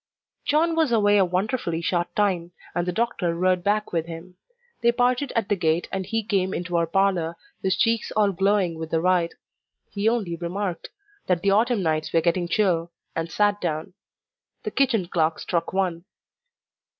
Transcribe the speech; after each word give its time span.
John 0.45 0.75
was 0.75 0.91
away 0.91 1.19
a 1.19 1.23
wonderfully 1.25 1.79
short 1.79 2.15
time, 2.15 2.53
and 2.73 2.87
the 2.87 2.91
doctor 2.91 3.35
rode 3.35 3.63
back 3.63 3.93
with 3.93 4.07
him. 4.07 4.35
They 4.81 4.91
parted 4.91 5.31
at 5.35 5.47
the 5.47 5.55
gate, 5.55 5.87
and 5.91 6.07
he 6.07 6.23
came 6.23 6.55
into 6.55 6.75
our 6.75 6.87
parlour, 6.87 7.37
his 7.61 7.75
cheeks 7.77 8.09
all 8.17 8.31
glowing 8.31 8.79
with 8.79 8.89
the 8.89 8.99
ride. 8.99 9.35
He 9.91 10.09
only 10.09 10.35
remarked, 10.37 10.89
"that 11.27 11.43
the 11.43 11.51
autumn 11.51 11.83
nights 11.83 12.11
were 12.11 12.21
getting 12.21 12.47
chill," 12.47 12.91
and 13.15 13.29
sat 13.31 13.61
down. 13.61 13.93
The 14.63 14.71
kitchen 14.71 15.07
clock 15.07 15.37
struck 15.37 15.71
one. 15.71 16.05